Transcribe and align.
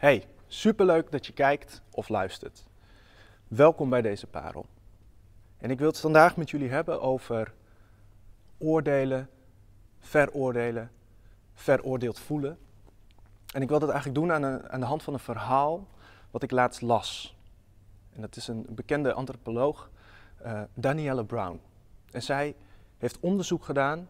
Hey, 0.00 0.26
superleuk 0.46 1.10
dat 1.10 1.26
je 1.26 1.32
kijkt 1.32 1.82
of 1.90 2.08
luistert. 2.08 2.64
Welkom 3.48 3.90
bij 3.90 4.02
deze 4.02 4.26
parel. 4.26 4.66
En 5.58 5.70
ik 5.70 5.78
wil 5.78 5.88
het 5.88 6.00
vandaag 6.00 6.36
met 6.36 6.50
jullie 6.50 6.70
hebben 6.70 7.00
over 7.00 7.52
oordelen, 8.58 9.28
veroordelen, 9.98 10.90
veroordeeld 11.54 12.18
voelen. 12.18 12.58
En 13.54 13.62
ik 13.62 13.68
wil 13.68 13.78
dat 13.78 13.88
eigenlijk 13.90 14.20
doen 14.20 14.32
aan, 14.32 14.70
aan 14.70 14.80
de 14.80 14.86
hand 14.86 15.02
van 15.02 15.12
een 15.12 15.20
verhaal 15.20 15.88
wat 16.30 16.42
ik 16.42 16.50
laatst 16.50 16.80
las. 16.80 17.36
En 18.12 18.20
dat 18.20 18.36
is 18.36 18.48
een 18.48 18.66
bekende 18.68 19.12
antropoloog, 19.12 19.90
uh, 20.44 20.62
Danielle 20.74 21.24
Brown. 21.24 21.60
En 22.10 22.22
zij 22.22 22.56
heeft 22.98 23.20
onderzoek 23.20 23.64
gedaan 23.64 24.08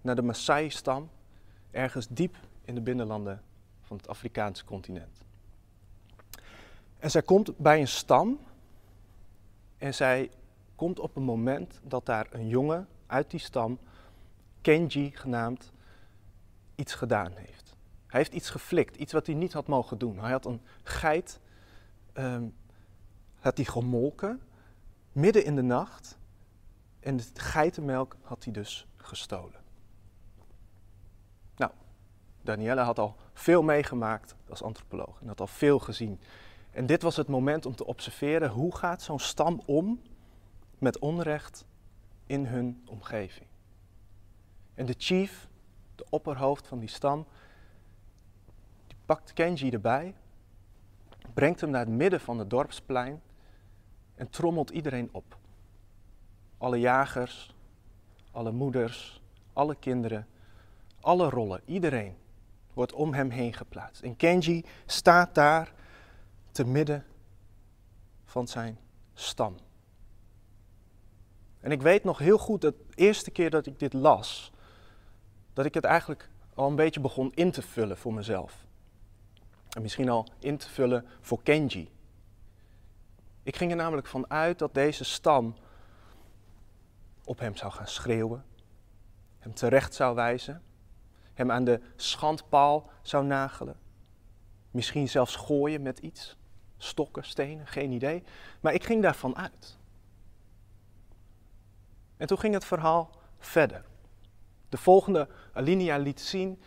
naar 0.00 0.16
de 0.16 0.22
Maasai-stam 0.22 1.10
ergens 1.70 2.08
diep 2.08 2.36
in 2.64 2.74
de 2.74 2.80
binnenlanden 2.80 3.42
van 3.90 3.98
het 3.98 4.08
Afrikaanse 4.08 4.64
continent. 4.64 5.18
En 6.98 7.10
zij 7.10 7.22
komt 7.22 7.56
bij 7.56 7.80
een 7.80 7.88
stam 7.88 8.40
en 9.78 9.94
zij 9.94 10.30
komt 10.74 10.98
op 10.98 11.16
een 11.16 11.22
moment 11.22 11.80
dat 11.82 12.06
daar 12.06 12.26
een 12.30 12.48
jongen 12.48 12.88
uit 13.06 13.30
die 13.30 13.40
stam, 13.40 13.78
Kenji 14.60 15.10
genaamd, 15.14 15.72
iets 16.74 16.94
gedaan 16.94 17.32
heeft. 17.32 17.76
Hij 18.06 18.20
heeft 18.20 18.32
iets 18.32 18.50
geflikt, 18.50 18.96
iets 18.96 19.12
wat 19.12 19.26
hij 19.26 19.34
niet 19.34 19.52
had 19.52 19.66
mogen 19.66 19.98
doen. 19.98 20.18
Hij 20.18 20.30
had 20.30 20.44
een 20.46 20.60
geit, 20.82 21.40
um, 22.14 22.54
had 23.40 23.56
hij 23.56 23.66
gemolken, 23.66 24.40
midden 25.12 25.44
in 25.44 25.56
de 25.56 25.62
nacht. 25.62 26.18
En 27.00 27.16
de 27.16 27.24
geitenmelk 27.34 28.16
had 28.22 28.44
hij 28.44 28.52
dus 28.52 28.86
gestolen. 28.96 29.60
Danielle 32.42 32.80
had 32.80 32.98
al 32.98 33.16
veel 33.32 33.62
meegemaakt 33.62 34.36
als 34.48 34.62
antropoloog 34.62 35.20
en 35.20 35.28
had 35.28 35.40
al 35.40 35.46
veel 35.46 35.78
gezien. 35.78 36.20
En 36.70 36.86
dit 36.86 37.02
was 37.02 37.16
het 37.16 37.28
moment 37.28 37.66
om 37.66 37.74
te 37.74 37.86
observeren 37.86 38.50
hoe 38.50 38.76
gaat 38.76 39.02
zo'n 39.02 39.18
stam 39.18 39.62
om 39.66 40.00
met 40.78 40.98
onrecht 40.98 41.64
in 42.26 42.46
hun 42.46 42.82
omgeving. 42.86 43.46
En 44.74 44.86
de 44.86 44.94
chief, 44.98 45.48
de 45.94 46.06
opperhoofd 46.10 46.66
van 46.66 46.78
die 46.78 46.88
stam, 46.88 47.26
die 48.86 48.96
pakt 49.06 49.32
Kenji 49.32 49.70
erbij, 49.70 50.14
brengt 51.34 51.60
hem 51.60 51.70
naar 51.70 51.84
het 51.84 51.94
midden 51.94 52.20
van 52.20 52.38
het 52.38 52.50
dorpsplein 52.50 53.22
en 54.14 54.30
trommelt 54.30 54.70
iedereen 54.70 55.08
op. 55.12 55.36
Alle 56.58 56.80
jagers, 56.80 57.54
alle 58.30 58.52
moeders, 58.52 59.22
alle 59.52 59.74
kinderen, 59.74 60.26
alle 61.00 61.28
rollen, 61.28 61.60
iedereen 61.64 62.16
wordt 62.80 62.94
om 62.94 63.14
hem 63.14 63.30
heen 63.30 63.52
geplaatst. 63.52 64.02
En 64.02 64.16
Kenji 64.16 64.64
staat 64.86 65.34
daar 65.34 65.72
te 66.50 66.64
midden 66.64 67.06
van 68.24 68.48
zijn 68.48 68.78
stam. 69.14 69.56
En 71.60 71.70
ik 71.70 71.82
weet 71.82 72.04
nog 72.04 72.18
heel 72.18 72.38
goed 72.38 72.60
dat 72.60 72.74
de 72.78 72.94
eerste 72.94 73.30
keer 73.30 73.50
dat 73.50 73.66
ik 73.66 73.78
dit 73.78 73.92
las, 73.92 74.52
dat 75.52 75.64
ik 75.64 75.74
het 75.74 75.84
eigenlijk 75.84 76.28
al 76.54 76.68
een 76.68 76.76
beetje 76.76 77.00
begon 77.00 77.32
in 77.34 77.50
te 77.50 77.62
vullen 77.62 77.96
voor 77.96 78.14
mezelf. 78.14 78.64
En 79.70 79.82
misschien 79.82 80.08
al 80.08 80.26
in 80.38 80.56
te 80.56 80.68
vullen 80.68 81.06
voor 81.20 81.42
Kenji. 81.42 81.90
Ik 83.42 83.56
ging 83.56 83.70
er 83.70 83.76
namelijk 83.76 84.06
van 84.06 84.30
uit 84.30 84.58
dat 84.58 84.74
deze 84.74 85.04
stam 85.04 85.54
op 87.24 87.38
hem 87.38 87.56
zou 87.56 87.72
gaan 87.72 87.88
schreeuwen, 87.88 88.44
hem 89.38 89.54
terecht 89.54 89.94
zou 89.94 90.14
wijzen, 90.14 90.62
hem 91.40 91.50
aan 91.50 91.64
de 91.64 91.80
schandpaal 91.96 92.90
zou 93.02 93.24
nagelen, 93.24 93.76
misschien 94.70 95.08
zelfs 95.08 95.36
gooien 95.36 95.82
met 95.82 95.98
iets, 95.98 96.36
stokken, 96.76 97.24
stenen, 97.24 97.66
geen 97.66 97.92
idee. 97.92 98.22
Maar 98.60 98.74
ik 98.74 98.84
ging 98.84 99.02
daarvan 99.02 99.36
uit. 99.36 99.78
En 102.16 102.26
toen 102.26 102.38
ging 102.38 102.54
het 102.54 102.64
verhaal 102.64 103.10
verder. 103.38 103.84
De 104.68 104.76
volgende 104.76 105.28
alinea 105.52 105.96
liet 105.96 106.20
zien 106.20 106.62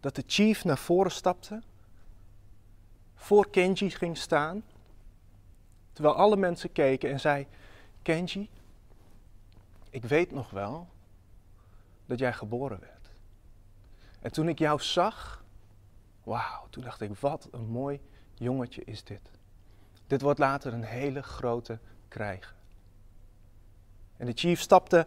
dat 0.00 0.14
de 0.14 0.24
chief 0.26 0.64
naar 0.64 0.78
voren 0.78 1.10
stapte, 1.10 1.62
voor 3.14 3.50
Kenji 3.50 3.90
ging 3.90 4.16
staan, 4.16 4.64
terwijl 5.92 6.14
alle 6.14 6.36
mensen 6.36 6.72
keken 6.72 7.10
en 7.10 7.20
zei: 7.20 7.46
Kenji, 8.02 8.50
ik 9.90 10.04
weet 10.04 10.30
nog 10.30 10.50
wel 10.50 10.88
dat 12.06 12.18
jij 12.18 12.32
geboren 12.32 12.80
werd. 12.80 12.99
En 14.20 14.32
toen 14.32 14.48
ik 14.48 14.58
jou 14.58 14.80
zag, 14.80 15.44
wauw, 16.24 16.66
toen 16.70 16.82
dacht 16.82 17.00
ik: 17.00 17.16
wat 17.18 17.48
een 17.50 17.66
mooi 17.66 18.00
jongetje 18.34 18.84
is 18.84 19.04
dit. 19.04 19.30
Dit 20.06 20.20
wordt 20.20 20.38
later 20.38 20.72
een 20.72 20.82
hele 20.84 21.22
grote 21.22 21.78
krijgen. 22.08 22.56
En 24.16 24.26
de 24.26 24.32
chief 24.34 24.60
stapte 24.60 25.06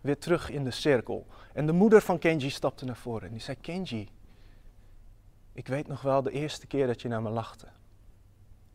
weer 0.00 0.18
terug 0.18 0.50
in 0.50 0.64
de 0.64 0.70
cirkel. 0.70 1.26
En 1.52 1.66
de 1.66 1.72
moeder 1.72 2.00
van 2.00 2.18
Kenji 2.18 2.50
stapte 2.50 2.84
naar 2.84 2.96
voren 2.96 3.26
en 3.26 3.32
die 3.32 3.40
zei: 3.40 3.56
Kenji, 3.60 4.08
ik 5.52 5.66
weet 5.66 5.86
nog 5.86 6.02
wel 6.02 6.22
de 6.22 6.30
eerste 6.30 6.66
keer 6.66 6.86
dat 6.86 7.02
je 7.02 7.08
naar 7.08 7.22
me 7.22 7.30
lachte. 7.30 7.68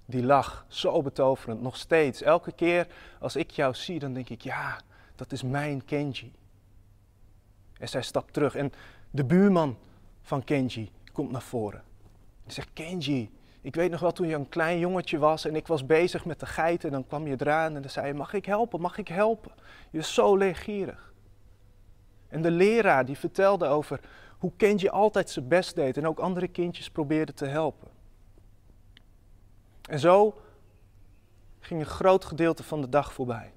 Die 0.05 0.23
lach, 0.23 0.65
zo 0.67 1.01
betoverend, 1.01 1.61
nog 1.61 1.77
steeds. 1.77 2.21
Elke 2.21 2.51
keer 2.51 2.87
als 3.19 3.35
ik 3.35 3.51
jou 3.51 3.73
zie, 3.73 3.99
dan 3.99 4.13
denk 4.13 4.29
ik: 4.29 4.41
ja, 4.41 4.81
dat 5.15 5.31
is 5.31 5.43
mijn 5.43 5.85
Kenji. 5.85 6.33
En 7.77 7.89
zij 7.89 8.01
stapt 8.01 8.33
terug 8.33 8.55
en 8.55 8.71
de 9.11 9.25
buurman 9.25 9.77
van 10.21 10.43
Kenji 10.43 10.91
komt 11.13 11.31
naar 11.31 11.41
voren. 11.41 11.83
Die 12.43 12.53
zegt: 12.53 12.69
Kenji, 12.73 13.31
ik 13.61 13.75
weet 13.75 13.91
nog 13.91 13.99
wel 13.99 14.11
toen 14.11 14.27
je 14.27 14.35
een 14.35 14.49
klein 14.49 14.79
jongetje 14.79 15.17
was 15.17 15.45
en 15.45 15.55
ik 15.55 15.67
was 15.67 15.85
bezig 15.85 16.25
met 16.25 16.39
de 16.39 16.45
geiten. 16.45 16.89
En 16.89 16.93
dan 16.93 17.07
kwam 17.07 17.27
je 17.27 17.35
eraan 17.37 17.75
en 17.75 17.81
dan 17.81 17.91
zei 17.91 18.07
je, 18.07 18.13
mag 18.13 18.33
ik 18.33 18.45
helpen, 18.45 18.81
mag 18.81 18.97
ik 18.97 19.07
helpen? 19.07 19.51
Je 19.91 19.97
is 19.97 20.13
zo 20.13 20.35
leergierig. 20.35 21.13
En 22.27 22.41
de 22.41 22.51
leraar 22.51 23.05
die 23.05 23.17
vertelde 23.17 23.67
over 23.67 23.99
hoe 24.37 24.51
Kenji 24.57 24.89
altijd 24.89 25.29
zijn 25.29 25.47
best 25.47 25.75
deed 25.75 25.97
en 25.97 26.07
ook 26.07 26.19
andere 26.19 26.47
kindjes 26.47 26.89
probeerde 26.89 27.33
te 27.33 27.45
helpen. 27.45 27.87
En 29.81 29.99
zo 29.99 30.41
ging 31.59 31.79
een 31.79 31.85
groot 31.85 32.25
gedeelte 32.25 32.63
van 32.63 32.81
de 32.81 32.89
dag 32.89 33.13
voorbij. 33.13 33.53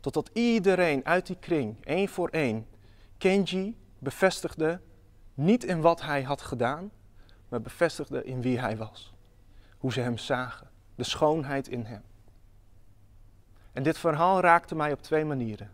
Totdat 0.00 0.30
iedereen 0.32 1.04
uit 1.04 1.26
die 1.26 1.36
kring, 1.40 1.84
één 1.84 2.08
voor 2.08 2.28
één, 2.28 2.66
Kenji 3.18 3.76
bevestigde 3.98 4.80
niet 5.36 5.64
in 5.64 5.80
wat 5.80 6.02
hij 6.02 6.22
had 6.22 6.42
gedaan, 6.42 6.90
maar 7.48 7.60
bevestigde 7.60 8.24
in 8.24 8.42
wie 8.42 8.58
hij 8.58 8.76
was 8.76 9.14
hoe 9.78 9.92
ze 9.92 10.00
hem 10.00 10.18
zagen, 10.18 10.70
de 10.94 11.04
schoonheid 11.04 11.68
in 11.68 11.84
hem. 11.84 12.02
En 13.72 13.82
dit 13.82 13.98
verhaal 13.98 14.40
raakte 14.40 14.74
mij 14.74 14.92
op 14.92 15.02
twee 15.02 15.24
manieren. 15.24 15.70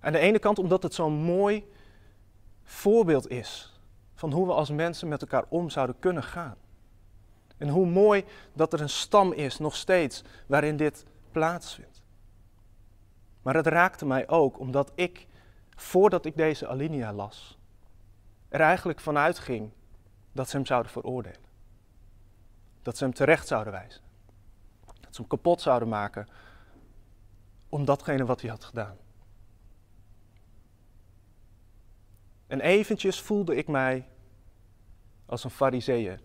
Aan 0.00 0.12
de 0.12 0.18
ene 0.18 0.38
kant 0.38 0.58
omdat 0.58 0.82
het 0.82 0.94
zo'n 0.94 1.12
mooi 1.12 1.72
voorbeeld 2.62 3.30
is 3.30 3.80
van 4.14 4.32
hoe 4.32 4.46
we 4.46 4.52
als 4.52 4.70
mensen 4.70 5.08
met 5.08 5.20
elkaar 5.20 5.44
om 5.48 5.70
zouden 5.70 5.98
kunnen 5.98 6.22
gaan. 6.22 6.56
En 7.56 7.68
hoe 7.68 7.86
mooi 7.86 8.24
dat 8.52 8.72
er 8.72 8.80
een 8.80 8.88
stam 8.88 9.32
is, 9.32 9.58
nog 9.58 9.76
steeds, 9.76 10.22
waarin 10.46 10.76
dit 10.76 11.04
plaatsvindt. 11.32 12.02
Maar 13.42 13.54
het 13.54 13.66
raakte 13.66 14.06
mij 14.06 14.28
ook 14.28 14.58
omdat 14.58 14.92
ik, 14.94 15.26
voordat 15.76 16.24
ik 16.24 16.36
deze 16.36 16.66
alinea 16.66 17.12
las, 17.12 17.58
er 18.50 18.60
eigenlijk 18.60 19.00
vanuit 19.00 19.38
ging 19.38 19.70
dat 20.32 20.48
ze 20.48 20.56
hem 20.56 20.66
zouden 20.66 20.92
veroordelen. 20.92 21.48
Dat 22.82 22.96
ze 22.96 23.04
hem 23.04 23.14
terecht 23.14 23.46
zouden 23.46 23.72
wijzen. 23.72 24.02
Dat 25.00 25.14
ze 25.14 25.20
hem 25.20 25.30
kapot 25.30 25.60
zouden 25.60 25.88
maken 25.88 26.28
om 27.68 27.84
datgene 27.84 28.24
wat 28.24 28.40
hij 28.40 28.50
had 28.50 28.64
gedaan. 28.64 28.96
En 32.46 32.60
eventjes 32.60 33.20
voelde 33.20 33.56
ik 33.56 33.68
mij 33.68 34.08
als 35.26 35.44
een 35.44 35.50
fariseeër. 35.50 36.20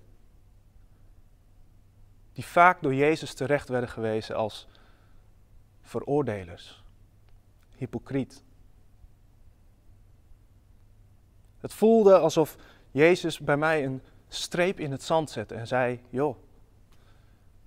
Die 2.34 2.46
vaak 2.46 2.82
door 2.82 2.94
Jezus 2.94 3.34
terecht 3.34 3.70
werden 3.70 3.90
gewezen 3.90 4.36
als 4.36 4.68
veroordelers, 5.82 6.84
hypocriet. 7.76 8.45
Het 11.66 11.74
voelde 11.74 12.18
alsof 12.18 12.56
Jezus 12.92 13.40
bij 13.40 13.58
mij 13.58 13.86
een 13.86 14.02
streep 14.28 14.80
in 14.80 14.92
het 14.92 15.04
zand 15.04 15.30
zette 15.30 15.56
en 15.56 15.68
zei: 15.68 16.02
Joh, 16.10 16.38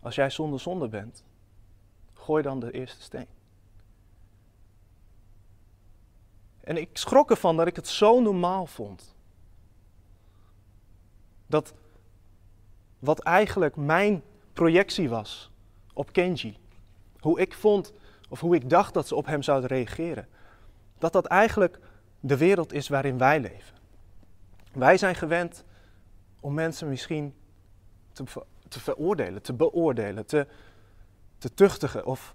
als 0.00 0.15
jij 0.15 0.31
zonder 0.31 0.61
zonde 0.61 0.89
bent, 0.89 1.25
gooi 2.12 2.43
dan 2.43 2.61
de 2.61 2.71
eerste 2.71 3.03
steen. 3.03 3.27
En 6.61 6.77
ik 6.77 6.89
schrok 6.93 7.31
ervan 7.31 7.56
dat 7.56 7.67
ik 7.67 7.77
het 7.77 7.89
zo 7.89 8.21
normaal 8.21 8.67
vond. 8.67 9.15
Dat 11.47 11.75
wat 12.99 13.19
eigenlijk 13.19 13.77
mijn 13.77 14.23
projectie 14.53 15.09
was 15.09 15.50
op 15.93 16.12
Kenji, 16.12 16.56
hoe 17.21 17.41
ik 17.41 17.55
vond 17.55 17.93
of 18.29 18.41
hoe 18.41 18.55
ik 18.55 18.71
dacht 18.71 18.95
dat 18.95 19.09
ze 19.09 19.15
op 19.15 19.27
hem 19.27 19.43
zouden 19.43 19.69
reageren, 19.69 20.29
dat 20.99 21.12
dat 21.12 21.27
eigenlijk 21.27 21.79
de 22.21 22.37
wereld 22.37 22.73
is 22.73 22.89
waarin 22.89 23.19
wij 23.19 23.41
leven. 23.41 23.78
Wij 24.73 24.99
zijn 24.99 25.15
gewend 25.15 25.65
om 26.41 26.55
mensen 26.55 26.88
misschien 26.88 27.35
te, 28.12 28.25
te 28.69 28.81
veroordelen, 28.81 29.43
te 29.43 29.53
beoordelen, 29.53 30.26
te, 30.26 30.47
te 31.38 31.55
tuchtigen 31.55 32.06
of 32.06 32.35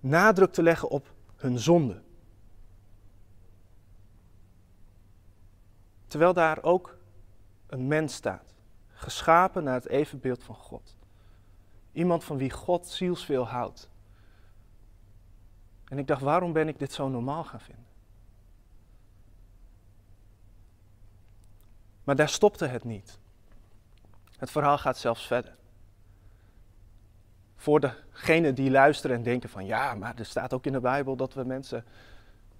nadruk 0.00 0.52
te 0.52 0.62
leggen 0.62 0.88
op 0.88 1.14
hun 1.36 1.58
zonde. 1.58 2.02
Terwijl 6.06 6.32
daar 6.32 6.62
ook 6.62 6.98
een 7.66 7.86
mens 7.86 8.14
staat, 8.14 8.54
geschapen 8.88 9.64
naar 9.64 9.74
het 9.74 9.88
evenbeeld 9.88 10.44
van 10.44 10.54
God. 10.54 10.96
Iemand 11.92 12.24
van 12.24 12.36
wie 12.36 12.50
God 12.50 12.86
zielsveel 12.86 13.48
houdt. 13.48 13.90
En 15.84 15.98
ik 15.98 16.06
dacht, 16.06 16.22
waarom 16.22 16.52
ben 16.52 16.68
ik 16.68 16.78
dit 16.78 16.92
zo 16.92 17.08
normaal 17.08 17.44
gaan 17.44 17.60
vinden? 17.60 17.86
Maar 22.08 22.16
daar 22.16 22.28
stopte 22.28 22.66
het 22.66 22.84
niet. 22.84 23.18
Het 24.36 24.50
verhaal 24.50 24.78
gaat 24.78 24.98
zelfs 24.98 25.26
verder. 25.26 25.56
Voor 27.56 27.80
degenen 27.80 28.54
die 28.54 28.70
luisteren 28.70 29.16
en 29.16 29.22
denken 29.22 29.48
van 29.48 29.66
ja, 29.66 29.94
maar 29.94 30.18
er 30.18 30.24
staat 30.24 30.52
ook 30.52 30.66
in 30.66 30.72
de 30.72 30.80
Bijbel 30.80 31.16
dat 31.16 31.34
we 31.34 31.44
mensen 31.44 31.84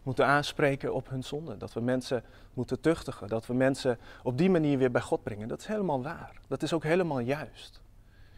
moeten 0.02 0.26
aanspreken 0.26 0.94
op 0.94 1.08
hun 1.08 1.22
zonde. 1.24 1.56
Dat 1.56 1.72
we 1.72 1.80
mensen 1.80 2.24
moeten 2.54 2.80
tuchtigen. 2.80 3.28
Dat 3.28 3.46
we 3.46 3.54
mensen 3.54 3.98
op 4.22 4.38
die 4.38 4.50
manier 4.50 4.78
weer 4.78 4.90
bij 4.90 5.00
God 5.00 5.22
brengen. 5.22 5.48
Dat 5.48 5.60
is 5.60 5.66
helemaal 5.66 6.02
waar. 6.02 6.40
Dat 6.48 6.62
is 6.62 6.72
ook 6.72 6.82
helemaal 6.82 7.20
juist. 7.20 7.80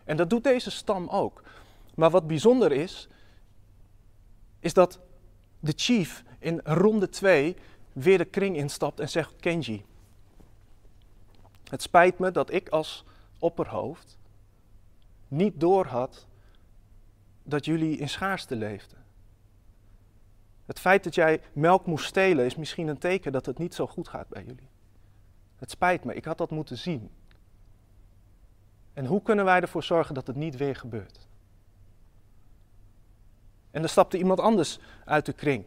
En 0.05 0.17
dat 0.17 0.31
doet 0.31 0.45
deze 0.45 0.71
stam 0.71 1.09
ook. 1.09 1.43
Maar 1.95 2.11
wat 2.11 2.27
bijzonder 2.27 2.73
is, 2.73 3.09
is 4.61 4.75
dat 4.75 5.01
de 5.61 5.73
chief 5.77 6.25
in 6.39 6.61
ronde 6.65 7.09
2 7.09 7.57
weer 7.93 8.19
de 8.19 8.25
kring 8.25 8.57
instapt 8.57 9.01
en 9.01 9.09
zegt: 9.09 9.37
Kenji, 9.37 9.85
het 11.71 11.83
spijt 11.83 12.19
me 12.19 12.31
dat 12.31 12.53
ik 12.53 12.69
als 12.69 13.05
opperhoofd 13.39 14.19
niet 15.29 15.61
doorhad 15.61 16.27
dat 17.43 17.65
jullie 17.65 17.97
in 17.97 18.09
schaarste 18.09 18.57
leefden. 18.57 18.99
Het 20.67 20.81
feit 20.81 21.05
dat 21.05 21.15
jij 21.15 21.41
melk 21.53 21.87
moest 21.87 22.07
stelen 22.07 22.45
is 22.45 22.57
misschien 22.57 22.89
een 22.89 22.99
teken 22.99 23.33
dat 23.33 23.47
het 23.47 23.59
niet 23.59 23.75
zo 23.75 23.87
goed 23.87 24.09
gaat 24.09 24.29
bij 24.29 24.45
jullie. 24.45 24.69
Het 25.57 25.71
spijt 25.71 26.05
me, 26.05 26.15
ik 26.15 26.25
had 26.25 26.39
dat 26.39 26.51
moeten 26.51 26.79
zien. 26.79 27.11
En 28.93 29.07
hoe 29.07 29.23
kunnen 29.23 29.45
wij 29.45 29.61
ervoor 29.61 29.83
zorgen 29.83 30.15
dat 30.15 30.27
het 30.27 30.37
niet 30.37 30.57
weer 30.57 30.77
gebeurt? 30.77 31.29
En 33.71 33.83
er 33.83 33.89
stapte 33.89 34.19
iemand 34.19 34.41
anders 34.41 34.79
uit 35.05 35.27
de 35.27 35.33
kring. 35.33 35.65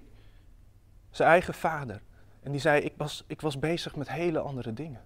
Zijn 1.09 1.29
eigen 1.29 1.53
vader. 1.53 2.01
En 2.39 2.51
die 2.51 2.61
zei, 2.61 2.81
ik 2.81 2.93
was, 2.97 3.23
ik 3.27 3.41
was 3.41 3.59
bezig 3.59 3.95
met 3.95 4.09
hele 4.09 4.39
andere 4.39 4.73
dingen. 4.73 5.01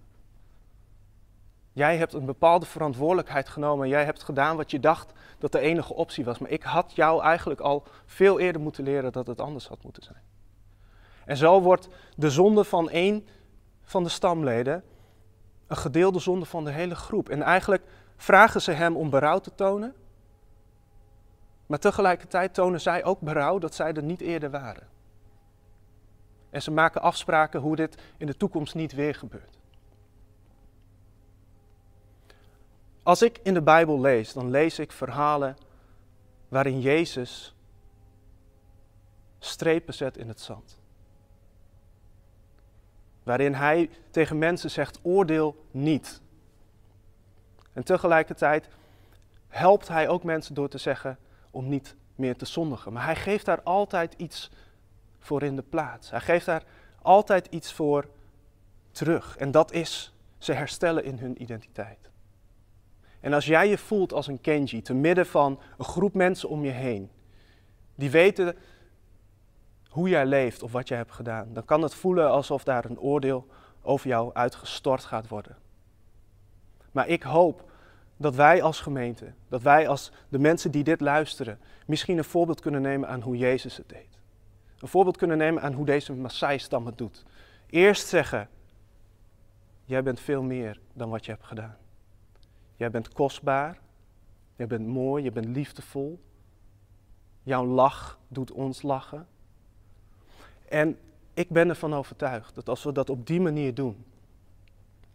Jij 1.78 1.96
hebt 1.96 2.12
een 2.12 2.24
bepaalde 2.24 2.66
verantwoordelijkheid 2.66 3.48
genomen 3.48 3.84
en 3.84 3.90
jij 3.90 4.04
hebt 4.04 4.22
gedaan 4.22 4.56
wat 4.56 4.70
je 4.70 4.80
dacht 4.80 5.12
dat 5.38 5.52
de 5.52 5.58
enige 5.58 5.94
optie 5.94 6.24
was. 6.24 6.38
Maar 6.38 6.50
ik 6.50 6.62
had 6.62 6.92
jou 6.94 7.22
eigenlijk 7.22 7.60
al 7.60 7.84
veel 8.06 8.38
eerder 8.38 8.60
moeten 8.60 8.84
leren 8.84 9.12
dat 9.12 9.26
het 9.26 9.40
anders 9.40 9.68
had 9.68 9.82
moeten 9.82 10.02
zijn. 10.02 10.22
En 11.24 11.36
zo 11.36 11.60
wordt 11.60 11.88
de 12.16 12.30
zonde 12.30 12.64
van 12.64 12.90
één 12.90 13.26
van 13.82 14.02
de 14.02 14.08
stamleden 14.08 14.84
een 15.66 15.76
gedeelde 15.76 16.18
zonde 16.18 16.44
van 16.44 16.64
de 16.64 16.70
hele 16.70 16.94
groep. 16.94 17.28
En 17.28 17.42
eigenlijk 17.42 17.82
vragen 18.16 18.62
ze 18.62 18.72
hem 18.72 18.96
om 18.96 19.10
berouw 19.10 19.38
te 19.38 19.54
tonen. 19.54 19.94
Maar 21.66 21.78
tegelijkertijd 21.78 22.54
tonen 22.54 22.80
zij 22.80 23.04
ook 23.04 23.20
berouw 23.20 23.58
dat 23.58 23.74
zij 23.74 23.92
er 23.92 24.02
niet 24.02 24.20
eerder 24.20 24.50
waren. 24.50 24.88
En 26.50 26.62
ze 26.62 26.70
maken 26.70 27.02
afspraken 27.02 27.60
hoe 27.60 27.76
dit 27.76 28.02
in 28.16 28.26
de 28.26 28.36
toekomst 28.36 28.74
niet 28.74 28.92
weer 28.92 29.14
gebeurt. 29.14 29.58
Als 33.08 33.22
ik 33.22 33.40
in 33.42 33.54
de 33.54 33.62
Bijbel 33.62 34.00
lees, 34.00 34.32
dan 34.32 34.50
lees 34.50 34.78
ik 34.78 34.92
verhalen 34.92 35.56
waarin 36.48 36.80
Jezus 36.80 37.54
strepen 39.38 39.94
zet 39.94 40.16
in 40.16 40.28
het 40.28 40.40
zand. 40.40 40.80
Waarin 43.22 43.54
hij 43.54 43.90
tegen 44.10 44.38
mensen 44.38 44.70
zegt: 44.70 44.98
oordeel 45.02 45.66
niet. 45.70 46.20
En 47.72 47.84
tegelijkertijd 47.84 48.68
helpt 49.48 49.88
hij 49.88 50.08
ook 50.08 50.22
mensen 50.22 50.54
door 50.54 50.68
te 50.68 50.78
zeggen 50.78 51.18
om 51.50 51.68
niet 51.68 51.94
meer 52.14 52.36
te 52.36 52.46
zondigen. 52.46 52.92
Maar 52.92 53.04
hij 53.04 53.16
geeft 53.16 53.44
daar 53.44 53.62
altijd 53.62 54.14
iets 54.16 54.50
voor 55.18 55.42
in 55.42 55.56
de 55.56 55.62
plaats. 55.62 56.10
Hij 56.10 56.20
geeft 56.20 56.46
daar 56.46 56.64
altijd 57.02 57.46
iets 57.46 57.72
voor 57.72 58.08
terug. 58.90 59.36
En 59.36 59.50
dat 59.50 59.72
is 59.72 60.12
ze 60.38 60.52
herstellen 60.52 61.04
in 61.04 61.18
hun 61.18 61.42
identiteit. 61.42 62.10
En 63.20 63.32
als 63.32 63.46
jij 63.46 63.68
je 63.68 63.78
voelt 63.78 64.12
als 64.12 64.26
een 64.26 64.40
Kenji, 64.40 64.82
te 64.82 64.94
midden 64.94 65.26
van 65.26 65.60
een 65.78 65.84
groep 65.84 66.14
mensen 66.14 66.48
om 66.48 66.64
je 66.64 66.70
heen, 66.70 67.10
die 67.94 68.10
weten 68.10 68.56
hoe 69.88 70.08
jij 70.08 70.26
leeft 70.26 70.62
of 70.62 70.72
wat 70.72 70.88
jij 70.88 70.96
hebt 70.96 71.12
gedaan, 71.12 71.52
dan 71.52 71.64
kan 71.64 71.82
het 71.82 71.94
voelen 71.94 72.30
alsof 72.30 72.64
daar 72.64 72.84
een 72.84 73.00
oordeel 73.00 73.46
over 73.82 74.08
jou 74.08 74.34
uitgestort 74.34 75.04
gaat 75.04 75.28
worden. 75.28 75.56
Maar 76.92 77.08
ik 77.08 77.22
hoop 77.22 77.70
dat 78.16 78.34
wij 78.34 78.62
als 78.62 78.80
gemeente, 78.80 79.32
dat 79.48 79.62
wij 79.62 79.88
als 79.88 80.12
de 80.28 80.38
mensen 80.38 80.70
die 80.70 80.84
dit 80.84 81.00
luisteren, 81.00 81.58
misschien 81.86 82.18
een 82.18 82.24
voorbeeld 82.24 82.60
kunnen 82.60 82.82
nemen 82.82 83.08
aan 83.08 83.20
hoe 83.20 83.36
Jezus 83.36 83.76
het 83.76 83.88
deed. 83.88 84.18
Een 84.78 84.88
voorbeeld 84.88 85.16
kunnen 85.16 85.38
nemen 85.38 85.62
aan 85.62 85.72
hoe 85.72 85.86
deze 85.86 86.12
Maasai-stam 86.12 86.86
het 86.86 86.98
doet. 86.98 87.24
Eerst 87.66 88.06
zeggen, 88.06 88.48
jij 89.84 90.02
bent 90.02 90.20
veel 90.20 90.42
meer 90.42 90.80
dan 90.92 91.10
wat 91.10 91.24
je 91.24 91.30
hebt 91.30 91.46
gedaan. 91.46 91.76
Jij 92.78 92.90
bent 92.90 93.12
kostbaar. 93.12 93.78
Jij 94.56 94.66
bent 94.66 94.86
mooi. 94.86 95.24
Je 95.24 95.32
bent 95.32 95.46
liefdevol. 95.46 96.20
Jouw 97.42 97.66
lach 97.66 98.18
doet 98.28 98.52
ons 98.52 98.82
lachen. 98.82 99.26
En 100.68 100.98
ik 101.34 101.48
ben 101.48 101.68
ervan 101.68 101.94
overtuigd 101.94 102.54
dat 102.54 102.68
als 102.68 102.82
we 102.84 102.92
dat 102.92 103.10
op 103.10 103.26
die 103.26 103.40
manier 103.40 103.74
doen, 103.74 104.04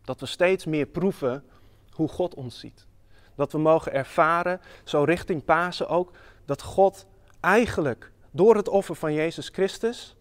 dat 0.02 0.20
we 0.20 0.26
steeds 0.26 0.66
meer 0.66 0.86
proeven 0.86 1.44
hoe 1.92 2.08
God 2.08 2.34
ons 2.34 2.60
ziet. 2.60 2.88
Dat 3.36 3.52
we 3.52 3.58
mogen 3.58 3.94
ervaren, 3.94 4.62
zo 4.84 5.04
richting 5.04 5.46
Pasen 5.46 5.88
ook, 5.88 6.12
dat 6.46 6.62
God 6.62 7.06
eigenlijk 7.40 8.12
door 8.32 8.56
het 8.56 8.68
offer 8.68 8.96
van 8.96 9.14
Jezus 9.14 9.50
Christus, 9.50 10.16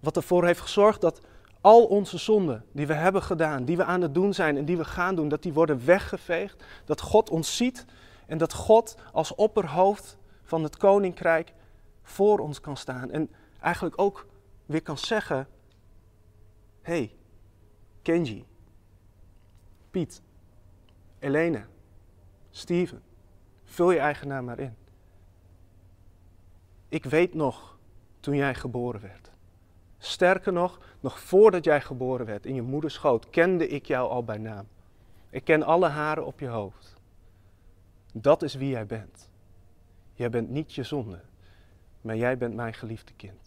wat 0.00 0.16
ervoor 0.16 0.46
heeft 0.46 0.60
gezorgd 0.60 1.00
dat 1.00 1.20
al 1.62 1.84
onze 1.84 2.18
zonden 2.18 2.64
die 2.72 2.86
we 2.86 2.94
hebben 2.94 3.22
gedaan, 3.22 3.64
die 3.64 3.76
we 3.76 3.84
aan 3.84 4.00
het 4.00 4.14
doen 4.14 4.34
zijn 4.34 4.56
en 4.56 4.64
die 4.64 4.76
we 4.76 4.84
gaan 4.84 5.14
doen, 5.14 5.28
dat 5.28 5.42
die 5.42 5.52
worden 5.52 5.84
weggeveegd. 5.84 6.64
Dat 6.84 7.00
God 7.00 7.30
ons 7.30 7.56
ziet 7.56 7.84
en 8.26 8.38
dat 8.38 8.52
God 8.52 8.96
als 9.12 9.34
opperhoofd 9.34 10.18
van 10.42 10.62
het 10.62 10.76
koninkrijk 10.76 11.52
voor 12.02 12.38
ons 12.38 12.60
kan 12.60 12.76
staan. 12.76 13.10
En 13.10 13.30
eigenlijk 13.60 14.00
ook 14.00 14.26
weer 14.66 14.82
kan 14.82 14.98
zeggen: 14.98 15.48
hey, 16.82 17.14
Kenji, 18.02 18.44
Piet, 19.90 20.22
Elena, 21.18 21.66
Steven, 22.50 23.02
vul 23.64 23.90
je 23.90 23.98
eigen 23.98 24.28
naam 24.28 24.44
maar 24.44 24.58
in. 24.58 24.76
Ik 26.88 27.04
weet 27.04 27.34
nog 27.34 27.78
toen 28.20 28.36
jij 28.36 28.54
geboren 28.54 29.00
werd. 29.00 29.31
Sterker 30.04 30.52
nog, 30.52 30.78
nog 31.00 31.20
voordat 31.20 31.64
jij 31.64 31.80
geboren 31.80 32.26
werd 32.26 32.46
in 32.46 32.54
je 32.54 32.62
moeders 32.62 32.94
schoot, 32.94 33.30
kende 33.30 33.68
ik 33.68 33.86
jou 33.86 34.10
al 34.10 34.24
bij 34.24 34.38
naam. 34.38 34.66
Ik 35.30 35.44
ken 35.44 35.62
alle 35.62 35.88
haren 35.88 36.26
op 36.26 36.40
je 36.40 36.46
hoofd. 36.46 36.94
Dat 38.12 38.42
is 38.42 38.54
wie 38.54 38.68
jij 38.68 38.86
bent. 38.86 39.28
Jij 40.12 40.30
bent 40.30 40.48
niet 40.48 40.74
je 40.74 40.82
zonde, 40.82 41.20
maar 42.00 42.16
jij 42.16 42.38
bent 42.38 42.54
mijn 42.54 42.74
geliefde 42.74 43.12
kind. 43.16 43.41